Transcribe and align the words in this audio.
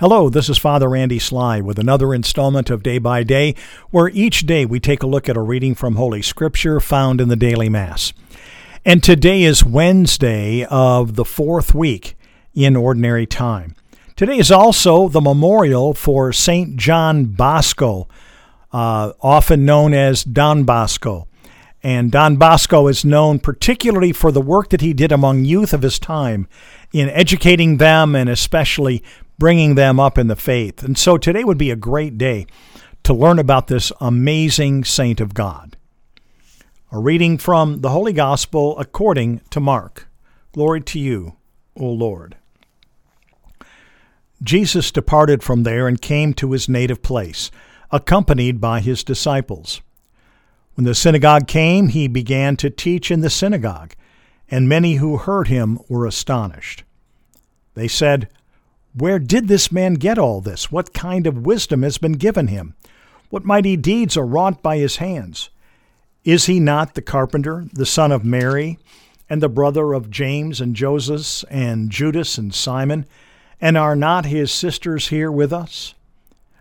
Hello, 0.00 0.30
this 0.30 0.48
is 0.48 0.56
Father 0.56 0.88
Randy 0.88 1.18
Sly 1.18 1.60
with 1.60 1.78
another 1.78 2.14
installment 2.14 2.70
of 2.70 2.82
Day 2.82 2.96
by 2.96 3.22
Day, 3.22 3.54
where 3.90 4.08
each 4.08 4.46
day 4.46 4.64
we 4.64 4.80
take 4.80 5.02
a 5.02 5.06
look 5.06 5.28
at 5.28 5.36
a 5.36 5.42
reading 5.42 5.74
from 5.74 5.96
Holy 5.96 6.22
Scripture 6.22 6.80
found 6.80 7.20
in 7.20 7.28
the 7.28 7.36
daily 7.36 7.68
Mass. 7.68 8.14
And 8.82 9.04
today 9.04 9.42
is 9.42 9.62
Wednesday 9.62 10.64
of 10.70 11.16
the 11.16 11.24
fourth 11.26 11.74
week 11.74 12.16
in 12.54 12.76
Ordinary 12.76 13.26
Time. 13.26 13.74
Today 14.16 14.38
is 14.38 14.50
also 14.50 15.10
the 15.10 15.20
memorial 15.20 15.92
for 15.92 16.32
St. 16.32 16.78
John 16.78 17.26
Bosco, 17.26 18.08
uh, 18.72 19.12
often 19.20 19.66
known 19.66 19.92
as 19.92 20.24
Don 20.24 20.64
Bosco. 20.64 21.28
And 21.82 22.10
Don 22.10 22.36
Bosco 22.36 22.88
is 22.88 23.04
known 23.04 23.38
particularly 23.38 24.12
for 24.12 24.32
the 24.32 24.40
work 24.40 24.70
that 24.70 24.80
he 24.80 24.94
did 24.94 25.12
among 25.12 25.44
youth 25.44 25.74
of 25.74 25.82
his 25.82 25.98
time 25.98 26.48
in 26.90 27.10
educating 27.10 27.76
them 27.76 28.14
and 28.14 28.30
especially 28.30 29.02
bringing 29.40 29.74
them 29.74 29.98
up 29.98 30.18
in 30.18 30.28
the 30.28 30.36
faith. 30.36 30.84
And 30.84 30.96
so 30.96 31.18
today 31.18 31.42
would 31.42 31.58
be 31.58 31.70
a 31.72 31.76
great 31.76 32.18
day 32.18 32.46
to 33.02 33.14
learn 33.14 33.38
about 33.40 33.66
this 33.66 33.90
amazing 33.98 34.84
saint 34.84 35.20
of 35.20 35.34
God. 35.34 35.76
A 36.92 36.98
reading 36.98 37.38
from 37.38 37.80
the 37.80 37.88
Holy 37.88 38.12
Gospel 38.12 38.78
according 38.78 39.40
to 39.50 39.58
Mark. 39.58 40.08
Glory 40.52 40.82
to 40.82 41.00
you, 41.00 41.36
O 41.74 41.86
Lord. 41.86 42.36
Jesus 44.42 44.92
departed 44.92 45.42
from 45.42 45.62
there 45.62 45.88
and 45.88 46.02
came 46.02 46.34
to 46.34 46.52
his 46.52 46.68
native 46.68 47.00
place, 47.00 47.50
accompanied 47.90 48.60
by 48.60 48.80
his 48.80 49.02
disciples. 49.02 49.80
When 50.74 50.84
the 50.84 50.94
synagogue 50.94 51.46
came, 51.46 51.88
he 51.88 52.08
began 52.08 52.56
to 52.58 52.68
teach 52.68 53.10
in 53.10 53.22
the 53.22 53.30
synagogue, 53.30 53.94
and 54.50 54.68
many 54.68 54.96
who 54.96 55.16
heard 55.16 55.48
him 55.48 55.78
were 55.88 56.06
astonished. 56.06 56.84
They 57.74 57.88
said, 57.88 58.28
where 58.94 59.18
did 59.18 59.48
this 59.48 59.70
man 59.70 59.94
get 59.94 60.18
all 60.18 60.40
this? 60.40 60.72
What 60.72 60.92
kind 60.92 61.26
of 61.26 61.46
wisdom 61.46 61.82
has 61.82 61.98
been 61.98 62.14
given 62.14 62.48
him? 62.48 62.74
What 63.28 63.44
mighty 63.44 63.76
deeds 63.76 64.16
are 64.16 64.26
wrought 64.26 64.62
by 64.62 64.78
his 64.78 64.96
hands? 64.96 65.50
Is 66.24 66.46
he 66.46 66.58
not 66.58 66.94
the 66.94 67.02
carpenter, 67.02 67.66
the 67.72 67.86
son 67.86 68.10
of 68.10 68.24
Mary, 68.24 68.78
and 69.28 69.40
the 69.40 69.48
brother 69.48 69.92
of 69.92 70.10
James 70.10 70.60
and 70.60 70.74
Joseph 70.74 71.44
and 71.48 71.90
Judas 71.90 72.36
and 72.36 72.52
Simon? 72.52 73.06
And 73.60 73.78
are 73.78 73.94
not 73.94 74.26
his 74.26 74.50
sisters 74.50 75.08
here 75.08 75.30
with 75.30 75.52
us? 75.52 75.94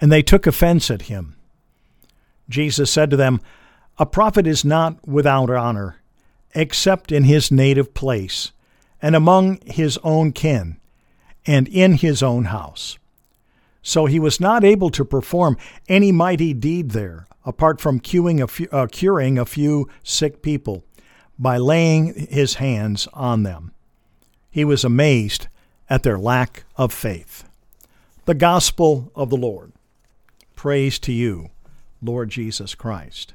And 0.00 0.12
they 0.12 0.22
took 0.22 0.46
offense 0.46 0.90
at 0.90 1.02
him. 1.02 1.36
Jesus 2.48 2.90
said 2.90 3.10
to 3.10 3.16
them, 3.16 3.40
A 3.98 4.04
prophet 4.04 4.46
is 4.46 4.64
not 4.64 5.06
without 5.08 5.48
honor, 5.48 5.96
except 6.54 7.12
in 7.12 7.24
his 7.24 7.50
native 7.50 7.94
place, 7.94 8.52
and 9.00 9.16
among 9.16 9.60
his 9.64 9.98
own 10.02 10.32
kin 10.32 10.79
and 11.46 11.68
in 11.68 11.94
his 11.94 12.22
own 12.22 12.44
house. 12.44 12.98
So 13.82 14.06
he 14.06 14.18
was 14.18 14.40
not 14.40 14.64
able 14.64 14.90
to 14.90 15.04
perform 15.04 15.56
any 15.88 16.12
mighty 16.12 16.52
deed 16.52 16.90
there, 16.90 17.26
apart 17.44 17.80
from 17.80 18.00
a 18.40 18.46
few, 18.46 18.68
uh, 18.70 18.86
curing 18.86 19.38
a 19.38 19.46
few 19.46 19.88
sick 20.02 20.42
people 20.42 20.84
by 21.38 21.56
laying 21.56 22.28
his 22.28 22.54
hands 22.54 23.08
on 23.14 23.42
them. 23.42 23.72
He 24.50 24.64
was 24.64 24.84
amazed 24.84 25.48
at 25.88 26.02
their 26.02 26.18
lack 26.18 26.64
of 26.76 26.92
faith. 26.92 27.44
The 28.26 28.34
Gospel 28.34 29.10
of 29.14 29.30
the 29.30 29.36
Lord. 29.36 29.72
Praise 30.54 30.98
to 31.00 31.12
you, 31.12 31.50
Lord 32.02 32.28
Jesus 32.28 32.74
Christ. 32.74 33.32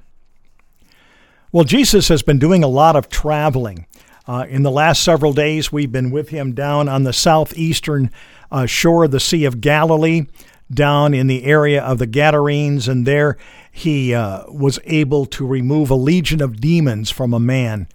Well, 1.52 1.64
Jesus 1.64 2.10
has 2.10 2.22
been 2.22 2.38
doing 2.38 2.64
a 2.64 2.68
lot 2.68 2.96
of 2.96 3.10
traveling. 3.10 3.88
Uh, 4.28 4.46
in 4.50 4.64
the 4.64 4.72
last 4.72 5.04
several 5.04 5.34
days, 5.34 5.72
we've 5.72 5.92
been 5.92 6.12
with 6.12 6.30
him 6.30 6.54
down 6.54 6.90
on 6.90 7.04
the 7.04 7.14
southeastern 7.14 8.10
uh, 8.52 8.66
shore 8.66 9.06
of 9.06 9.12
the 9.12 9.20
Sea 9.20 9.46
of 9.46 9.62
Galilee, 9.62 10.26
down 10.74 11.14
in 11.14 11.28
the 11.28 11.44
area 11.44 11.84
of 11.84 12.00
the 12.00 12.08
Gadarenes, 12.08 12.88
and 12.88 13.06
there 13.06 13.38
he 13.72 14.14
uh, 14.14 14.44
was 14.48 14.80
able 14.86 15.26
to 15.28 15.46
remove 15.46 15.92
a 15.92 15.96
legion 15.96 16.42
of 16.42 16.60
demons 16.60 17.12
from 17.12 17.34
a 17.34 17.40
man 17.40 17.88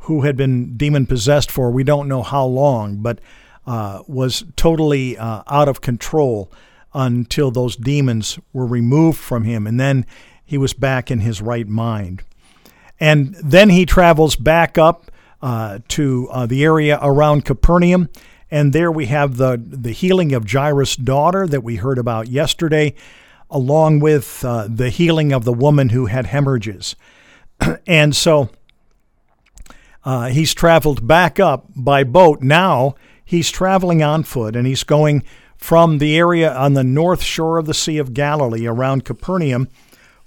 who 0.00 0.22
had 0.22 0.36
been 0.36 0.76
demon 0.76 1.06
possessed 1.06 1.50
for 1.50 1.70
we 1.70 1.84
don't 1.84 2.08
know 2.08 2.22
how 2.22 2.44
long, 2.44 2.96
but 2.96 3.20
uh, 3.66 4.02
was 4.06 4.44
totally 4.56 5.16
uh, 5.18 5.42
out 5.48 5.68
of 5.68 5.80
control 5.80 6.50
until 6.94 7.50
those 7.50 7.76
demons 7.76 8.38
were 8.52 8.66
removed 8.66 9.18
from 9.18 9.44
him, 9.44 9.66
and 9.66 9.78
then 9.78 10.06
he 10.44 10.56
was 10.56 10.72
back 10.72 11.10
in 11.10 11.20
his 11.20 11.42
right 11.42 11.68
mind. 11.68 12.22
And 12.98 13.34
then 13.34 13.68
he 13.68 13.84
travels 13.84 14.36
back 14.36 14.78
up 14.78 15.10
uh, 15.42 15.80
to 15.88 16.28
uh, 16.30 16.46
the 16.46 16.64
area 16.64 16.98
around 17.02 17.44
Capernaum. 17.44 18.08
And 18.50 18.72
there 18.72 18.92
we 18.92 19.06
have 19.06 19.36
the, 19.36 19.60
the 19.62 19.92
healing 19.92 20.32
of 20.32 20.50
Jairus' 20.50 20.96
daughter 20.96 21.46
that 21.46 21.62
we 21.62 21.76
heard 21.76 21.98
about 21.98 22.28
yesterday, 22.28 22.94
along 23.50 24.00
with 24.00 24.44
uh, 24.44 24.68
the 24.68 24.90
healing 24.90 25.32
of 25.32 25.44
the 25.44 25.52
woman 25.52 25.90
who 25.90 26.06
had 26.06 26.26
hemorrhages. 26.26 26.96
and 27.86 28.14
so 28.14 28.50
uh, 30.04 30.28
he's 30.28 30.54
traveled 30.54 31.06
back 31.06 31.40
up 31.40 31.66
by 31.74 32.04
boat. 32.04 32.40
Now 32.40 32.94
he's 33.24 33.50
traveling 33.50 34.02
on 34.02 34.22
foot 34.22 34.54
and 34.54 34.66
he's 34.66 34.84
going 34.84 35.24
from 35.56 35.98
the 35.98 36.16
area 36.16 36.54
on 36.54 36.74
the 36.74 36.84
north 36.84 37.22
shore 37.22 37.58
of 37.58 37.66
the 37.66 37.74
Sea 37.74 37.98
of 37.98 38.14
Galilee 38.14 38.66
around 38.66 39.04
Capernaum 39.04 39.68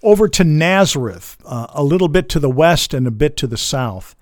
over 0.04 0.28
to 0.28 0.44
Nazareth, 0.44 1.38
uh, 1.46 1.68
a 1.70 1.84
little 1.84 2.08
bit 2.08 2.30
to 2.30 2.40
the 2.40 2.50
west 2.50 2.94
and 2.94 3.08
a 3.08 3.12
bit 3.12 3.38
to 3.38 3.48
the 3.48 3.58
south. 3.58 4.16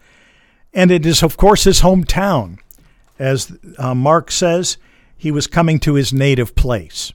And 0.74 0.92
it 0.92 1.06
is, 1.06 1.24
of 1.24 1.38
course, 1.38 1.64
his 1.64 1.82
hometown. 1.82 2.60
As 3.20 3.58
uh, 3.78 3.96
Mark 3.96 4.32
says, 4.32 4.78
he 5.18 5.32
was 5.32 5.48
coming 5.48 5.80
to 5.80 5.96
his 5.96 6.14
native 6.14 6.56
place. 6.56 7.12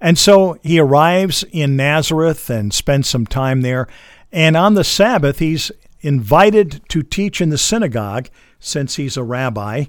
And 0.00 0.18
so 0.18 0.58
he 0.62 0.78
arrives 0.78 1.44
in 1.50 1.76
Nazareth 1.76 2.50
and 2.50 2.72
spends 2.72 3.08
some 3.08 3.26
time 3.26 3.62
there. 3.62 3.88
And 4.30 4.56
on 4.56 4.74
the 4.74 4.84
Sabbath, 4.84 5.38
he's 5.38 5.72
invited 6.00 6.82
to 6.90 7.02
teach 7.02 7.40
in 7.40 7.48
the 7.48 7.58
synagogue 7.58 8.28
since 8.60 8.96
he's 8.96 9.16
a 9.16 9.22
rabbi. 9.22 9.86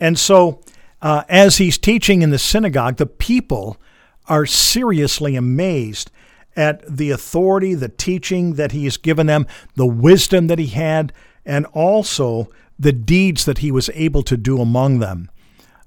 And 0.00 0.18
so, 0.18 0.60
uh, 1.00 1.22
as 1.28 1.58
he's 1.58 1.78
teaching 1.78 2.22
in 2.22 2.30
the 2.30 2.38
synagogue, 2.38 2.96
the 2.96 3.06
people 3.06 3.78
are 4.26 4.46
seriously 4.46 5.36
amazed 5.36 6.10
at 6.56 6.84
the 6.88 7.10
authority, 7.10 7.74
the 7.74 7.88
teaching 7.88 8.54
that 8.54 8.72
he 8.72 8.84
has 8.84 8.96
given 8.96 9.26
them, 9.26 9.46
the 9.76 9.86
wisdom 9.86 10.48
that 10.48 10.58
he 10.58 10.66
had, 10.66 11.12
and 11.48 11.66
also 11.72 12.48
the 12.78 12.92
deeds 12.92 13.46
that 13.46 13.58
he 13.58 13.72
was 13.72 13.90
able 13.94 14.22
to 14.22 14.36
do 14.36 14.60
among 14.60 15.00
them. 15.00 15.30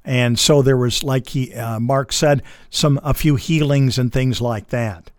And 0.04 0.38
so 0.38 0.62
there 0.62 0.76
was, 0.76 1.04
like 1.04 1.30
he, 1.30 1.54
uh, 1.54 1.80
Mark 1.80 2.12
said, 2.12 2.42
some 2.72 3.00
a 3.04 3.14
few 3.14 3.36
healings 3.36 4.00
and 4.00 4.12
things 4.12 4.42
like 4.42 4.70
that. 4.70 5.12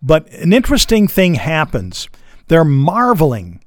But 0.00 0.30
an 0.30 0.52
interesting 0.52 1.08
thing 1.08 1.34
happens. 1.34 2.08
They're 2.46 2.64
marveling 2.64 3.62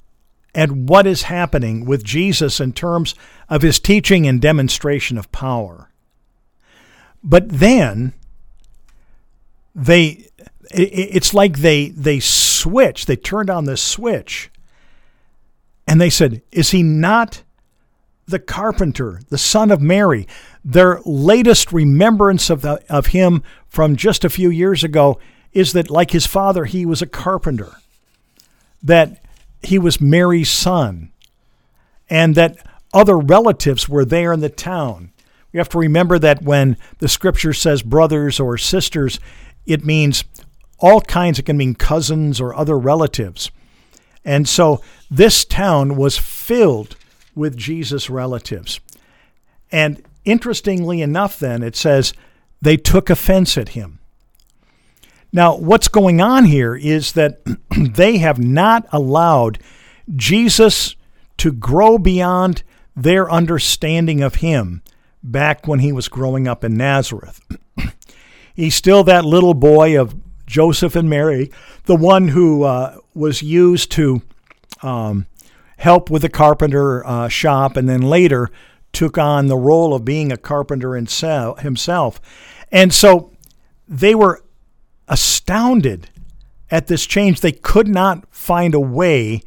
at 0.56 0.72
what 0.72 1.06
is 1.06 1.24
happening 1.24 1.86
with 1.86 2.04
Jesus 2.04 2.60
in 2.60 2.72
terms 2.72 3.14
of 3.50 3.62
his 3.62 3.80
teaching 3.80 4.26
and 4.26 4.42
demonstration 4.42 5.18
of 5.18 5.32
power. 5.32 5.92
But 7.24 7.50
then 7.50 8.14
they 9.76 10.28
it's 10.72 11.34
like 11.34 11.60
they 11.60 11.90
they 11.90 12.20
switch, 12.20 13.06
they 13.06 13.16
turned 13.16 13.50
on 13.50 13.66
this 13.66 13.82
switch 13.82 14.50
and 15.94 16.02
they 16.02 16.10
said, 16.10 16.42
Is 16.52 16.72
he 16.72 16.82
not 16.82 17.44
the 18.26 18.40
carpenter, 18.40 19.22
the 19.30 19.38
son 19.38 19.70
of 19.70 19.80
Mary? 19.80 20.28
Their 20.66 21.00
latest 21.06 21.72
remembrance 21.72 22.50
of, 22.50 22.64
the, 22.64 22.84
of 22.90 23.06
him 23.08 23.44
from 23.68 23.96
just 23.96 24.26
a 24.26 24.30
few 24.32 24.50
years 24.50 24.84
ago 24.84 25.20
is 25.52 25.74
that, 25.74 25.92
like 25.92 26.10
his 26.10 26.26
father, 26.26 26.66
he 26.66 26.84
was 26.84 27.04
a 27.04 27.06
carpenter, 27.06 27.74
that 28.82 29.24
he 29.62 29.78
was 29.78 30.02
Mary's 30.02 30.50
son, 30.50 31.12
and 32.10 32.34
that 32.34 32.58
other 32.92 33.20
relatives 33.20 33.88
were 33.88 34.04
there 34.04 34.34
in 34.34 34.40
the 34.40 34.50
town. 34.50 35.12
We 35.52 35.60
have 35.60 35.70
to 35.70 35.78
remember 35.78 36.18
that 36.18 36.42
when 36.42 36.76
the 36.98 37.08
scripture 37.08 37.54
says 37.54 37.84
brothers 37.84 38.40
or 38.40 38.58
sisters, 38.58 39.20
it 39.68 39.86
means 39.86 40.24
all 40.80 41.02
kinds. 41.02 41.38
It 41.38 41.46
can 41.46 41.58
mean 41.58 41.76
cousins 41.76 42.42
or 42.42 42.56
other 42.56 42.80
relatives. 42.80 43.52
And 44.26 44.48
so 44.48 44.82
this 45.10 45.46
town 45.46 45.96
was 45.96 46.18
filled 46.18 46.96
with 47.36 47.58
Jesus' 47.58 48.10
relatives. 48.10 48.80
And 49.72 50.04
interestingly 50.26 51.02
enough, 51.02 51.40
then, 51.40 51.64
it 51.64 51.76
says 51.76 52.14
they 52.62 52.78
took 52.78 53.10
offense 53.10 53.58
at 53.58 53.70
him. 53.70 54.00
Now, 55.32 55.58
what's 55.58 55.88
going 55.88 56.22
on 56.22 56.46
here 56.46 56.76
is 56.76 57.14
that 57.14 57.40
they 57.78 58.20
have 58.20 58.38
not 58.38 58.86
allowed 58.92 59.60
Jesus 60.16 60.96
to 61.38 61.52
grow 61.52 61.98
beyond 61.98 62.64
their 62.96 63.30
understanding 63.30 64.22
of 64.22 64.36
him 64.36 64.84
back 65.24 65.68
when 65.68 65.80
he 65.80 65.92
was 65.92 66.08
growing 66.08 66.48
up 66.48 66.64
in 66.64 66.78
Nazareth. 66.78 67.42
He's 68.56 68.76
still 68.76 69.04
that 69.06 69.26
little 69.26 69.56
boy 69.56 70.00
of 70.00 70.23
Joseph 70.46 70.96
and 70.96 71.10
Mary, 71.10 71.52
the 71.86 71.96
one 71.96 72.30
who 72.30 72.64
uh, 72.64 72.98
was 73.14 73.42
used 73.42 73.92
to 73.92 74.22
um, 74.82 75.28
help 75.78 76.10
with 76.10 76.22
the 76.22 76.30
carpenter 76.30 77.06
uh, 77.06 77.28
shop 77.28 77.78
and 77.78 77.88
then 77.88 78.02
later 78.02 78.50
took 78.92 79.18
on 79.18 79.48
the 79.48 79.58
role 79.58 79.94
of 79.94 80.06
being 80.06 80.32
a 80.32 80.38
carpenter 80.38 80.96
himself. 80.96 82.22
And 82.72 82.94
so 82.94 83.32
they 83.88 84.16
were 84.16 84.44
astounded 85.08 86.10
at 86.70 86.88
this 86.88 87.06
change. 87.06 87.42
They 87.42 87.52
could 87.52 87.88
not 87.88 88.26
find 88.34 88.74
a 88.74 88.80
way 88.80 89.42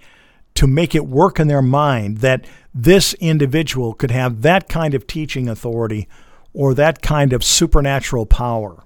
to 0.55 0.67
make 0.67 0.95
it 0.95 1.07
work 1.07 1.39
in 1.39 1.49
their 1.49 1.63
mind 1.63 2.19
that 2.19 2.45
this 2.75 3.15
individual 3.15 3.95
could 3.95 4.11
have 4.11 4.43
that 4.43 4.69
kind 4.69 4.95
of 4.95 5.07
teaching 5.07 5.49
authority 5.49 6.09
or 6.53 6.75
that 6.75 7.03
kind 7.03 7.33
of 7.33 7.45
supernatural 7.45 8.27
power. 8.27 8.85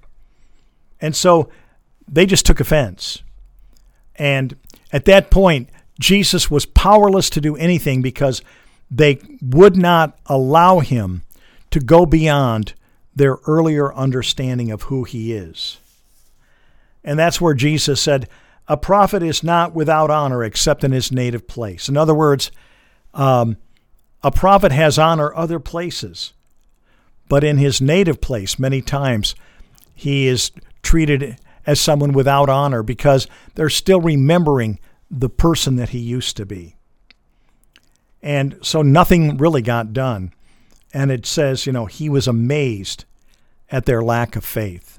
And 1.01 1.17
so 1.17 1.49
they 2.11 2.27
just 2.27 2.45
took 2.45 2.61
offense. 2.61 3.23
And 4.17 4.57
at 4.93 5.05
that 5.07 5.31
point, 5.31 5.71
Jesus 5.99 6.51
was 6.51 6.67
powerless 6.67 7.31
to 7.31 7.41
do 7.41 7.57
anything 7.57 8.03
because 8.03 8.43
they 8.91 9.21
would 9.41 9.77
not 9.77 10.19
allow 10.27 10.81
him 10.81 11.23
to 11.71 11.79
go 11.79 12.05
beyond 12.05 12.75
their 13.15 13.39
earlier 13.47 13.95
understanding 13.95 14.71
of 14.71 14.83
who 14.83 15.05
he 15.05 15.33
is. 15.33 15.79
And 17.05 17.19
that's 17.19 17.41
where 17.41 17.55
Jesus 17.55 18.01
said, 18.01 18.29
A 18.67 18.77
prophet 18.77 19.23
is 19.23 19.43
not 19.43 19.75
without 19.75 20.11
honor 20.11 20.43
except 20.43 20.85
in 20.85 20.93
his 20.93 21.13
native 21.13 21.47
place. 21.47 21.89
In 21.89 21.97
other 21.97 22.15
words, 22.15 22.51
um, 23.15 23.57
a 24.23 24.31
prophet 24.31 24.73
has 24.73 24.99
honor 24.99 25.35
other 25.35 25.59
places, 25.59 26.33
but 27.29 27.45
in 27.45 27.59
his 27.59 27.81
native 27.81 28.21
place, 28.21 28.59
many 28.59 28.83
times, 28.83 29.35
he 29.95 30.27
is 30.27 30.51
treated 30.83 31.39
as 31.71 31.81
someone 31.81 32.11
without 32.11 32.49
honor 32.49 32.83
because 32.83 33.29
they're 33.55 33.71
still 33.71 34.01
remembering 34.01 34.81
the 35.09 35.29
person 35.29 35.77
that 35.77 35.91
he 35.91 36.01
used 36.01 36.37
to 36.37 36.45
be. 36.45 36.75
And 38.21 38.59
so 38.61 38.83
nothing 38.83 39.37
really 39.37 39.63
got 39.63 39.93
done. 39.93 40.35
And 40.93 41.13
it 41.13 41.25
says, 41.25 41.67
you 41.67 41.73
know, 41.73 41.87
he 41.87 42.09
was 42.09 42.27
amazed 42.27 43.05
at 43.71 43.87
their 43.87 44.03
lack 44.03 44.35
of 44.35 44.45
faith. 44.45 44.99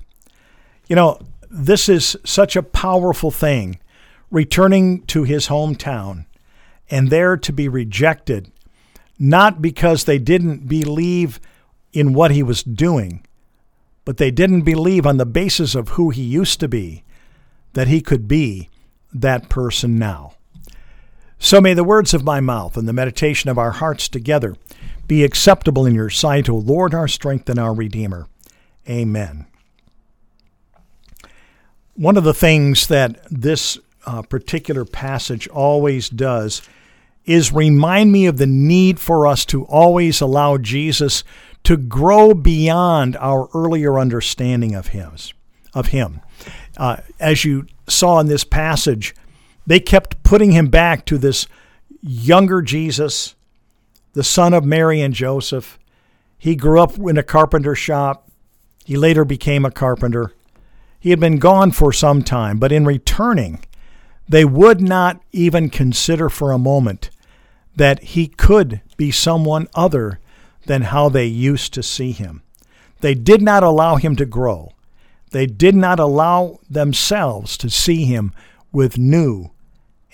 You 0.87 0.95
know, 0.95 1.19
this 1.49 1.89
is 1.89 2.15
such 2.23 2.55
a 2.55 2.63
powerful 2.63 3.31
thing, 3.31 3.77
returning 4.29 5.01
to 5.07 5.23
his 5.23 5.49
hometown 5.49 6.25
and 6.89 7.09
there 7.09 7.35
to 7.35 7.51
be 7.51 7.67
rejected, 7.67 8.49
not 9.19 9.61
because 9.61 10.05
they 10.05 10.19
didn't 10.19 10.69
believe 10.69 11.41
in 11.91 12.13
what 12.13 12.31
he 12.31 12.43
was 12.43 12.63
doing, 12.63 13.25
but 14.11 14.17
they 14.17 14.29
didn't 14.29 14.63
believe 14.63 15.05
on 15.05 15.15
the 15.15 15.25
basis 15.25 15.73
of 15.73 15.87
who 15.87 16.09
he 16.09 16.21
used 16.21 16.59
to 16.59 16.67
be 16.67 17.01
that 17.71 17.87
he 17.87 18.01
could 18.01 18.27
be 18.27 18.67
that 19.13 19.47
person 19.47 19.97
now. 19.97 20.33
So 21.39 21.61
may 21.61 21.73
the 21.73 21.85
words 21.85 22.13
of 22.13 22.25
my 22.25 22.41
mouth 22.41 22.75
and 22.75 22.89
the 22.89 22.91
meditation 22.91 23.49
of 23.49 23.57
our 23.57 23.71
hearts 23.71 24.09
together 24.09 24.57
be 25.07 25.23
acceptable 25.23 25.85
in 25.85 25.95
your 25.95 26.09
sight, 26.09 26.49
O 26.49 26.57
Lord, 26.57 26.93
our 26.93 27.07
strength 27.07 27.47
and 27.47 27.57
our 27.57 27.73
Redeemer. 27.73 28.27
Amen. 28.89 29.45
One 31.95 32.17
of 32.17 32.25
the 32.25 32.33
things 32.33 32.87
that 32.87 33.17
this 33.31 33.79
uh, 34.05 34.23
particular 34.23 34.83
passage 34.83 35.47
always 35.47 36.09
does 36.09 36.61
is 37.23 37.53
remind 37.53 38.11
me 38.11 38.25
of 38.25 38.39
the 38.39 38.45
need 38.45 38.99
for 38.99 39.25
us 39.25 39.45
to 39.45 39.63
always 39.67 40.19
allow 40.19 40.57
Jesus 40.57 41.23
to 41.63 41.77
grow 41.77 42.33
beyond 42.33 43.15
our 43.17 43.49
earlier 43.53 43.99
understanding 43.99 44.75
of 44.75 44.87
him. 44.87 45.13
Of 45.73 45.87
him. 45.87 46.21
Uh, 46.77 46.97
as 47.19 47.45
you 47.45 47.67
saw 47.87 48.19
in 48.19 48.27
this 48.27 48.43
passage, 48.43 49.15
they 49.65 49.79
kept 49.79 50.23
putting 50.23 50.51
him 50.51 50.67
back 50.67 51.05
to 51.05 51.17
this 51.17 51.47
younger 52.01 52.61
Jesus, 52.61 53.35
the 54.13 54.23
son 54.23 54.53
of 54.53 54.65
Mary 54.65 55.01
and 55.01 55.13
Joseph. 55.13 55.77
He 56.37 56.55
grew 56.55 56.81
up 56.81 56.97
in 56.97 57.17
a 57.17 57.23
carpenter 57.23 57.75
shop. 57.75 58.29
He 58.83 58.97
later 58.97 59.23
became 59.23 59.63
a 59.63 59.71
carpenter. 59.71 60.33
He 60.99 61.11
had 61.11 61.19
been 61.19 61.37
gone 61.37 61.71
for 61.71 61.93
some 61.93 62.23
time, 62.23 62.57
but 62.57 62.71
in 62.71 62.85
returning, 62.85 63.63
they 64.27 64.45
would 64.45 64.81
not 64.81 65.21
even 65.31 65.69
consider 65.69 66.29
for 66.29 66.51
a 66.51 66.57
moment 66.57 67.09
that 67.75 68.01
he 68.03 68.27
could 68.27 68.81
be 68.97 69.11
someone 69.11 69.67
other 69.73 70.19
than 70.65 70.83
how 70.83 71.09
they 71.09 71.25
used 71.25 71.73
to 71.73 71.83
see 71.83 72.11
him. 72.11 72.43
They 73.01 73.15
did 73.15 73.41
not 73.41 73.63
allow 73.63 73.95
him 73.95 74.15
to 74.17 74.25
grow. 74.25 74.73
They 75.31 75.45
did 75.45 75.75
not 75.75 75.99
allow 75.99 76.59
themselves 76.69 77.57
to 77.57 77.69
see 77.69 78.05
him 78.05 78.33
with 78.71 78.97
new 78.97 79.51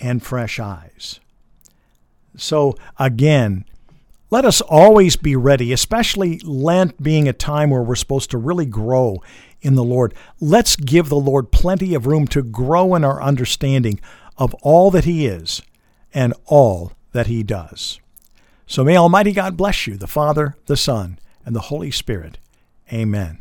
and 0.00 0.22
fresh 0.22 0.58
eyes. 0.58 1.20
So, 2.36 2.76
again, 2.98 3.64
let 4.30 4.44
us 4.44 4.60
always 4.60 5.16
be 5.16 5.34
ready, 5.36 5.72
especially 5.72 6.38
Lent 6.44 7.02
being 7.02 7.28
a 7.28 7.32
time 7.32 7.70
where 7.70 7.82
we're 7.82 7.96
supposed 7.96 8.30
to 8.30 8.38
really 8.38 8.66
grow 8.66 9.22
in 9.60 9.74
the 9.74 9.84
Lord. 9.84 10.14
Let's 10.40 10.76
give 10.76 11.08
the 11.08 11.16
Lord 11.16 11.50
plenty 11.50 11.94
of 11.94 12.06
room 12.06 12.26
to 12.28 12.42
grow 12.42 12.94
in 12.94 13.04
our 13.04 13.22
understanding 13.22 14.00
of 14.36 14.54
all 14.54 14.90
that 14.92 15.04
He 15.04 15.26
is 15.26 15.62
and 16.14 16.34
all 16.46 16.92
that 17.12 17.26
He 17.26 17.42
does. 17.42 18.00
So 18.68 18.84
may 18.84 18.98
Almighty 18.98 19.32
God 19.32 19.56
bless 19.56 19.86
you, 19.86 19.96
the 19.96 20.06
Father, 20.06 20.54
the 20.66 20.76
Son, 20.76 21.18
and 21.46 21.56
the 21.56 21.62
Holy 21.72 21.90
Spirit. 21.90 22.36
Amen. 22.92 23.40